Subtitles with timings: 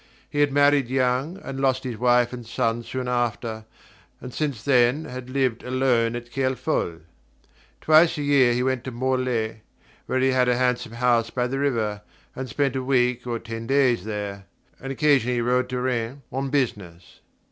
[0.31, 3.65] He had married young and lost his wife and son soon after,
[4.19, 7.01] and since then had lived alone at Kerfol.
[7.81, 9.59] Twice a year he went to Morlaix,
[10.07, 12.01] where he had a handsome house by the river,
[12.35, 14.45] and spent a week or ten days there;
[14.79, 17.19] and occasionally he rode to Rennes on business.